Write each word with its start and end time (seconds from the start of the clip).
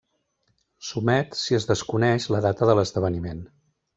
S'omet 0.87 1.37
si 1.41 1.59
es 1.59 1.69
desconeix 1.73 2.27
la 2.37 2.43
data 2.47 2.69
de 2.71 2.79
l'esdeveniment. 2.79 3.45